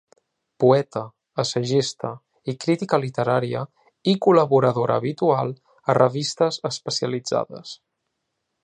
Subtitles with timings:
[0.61, 1.01] Poeta,
[1.43, 2.09] assagista
[2.53, 3.63] i crítica literària
[4.15, 5.55] i col·laboradora habitual
[5.95, 7.81] a revistes especialitzades.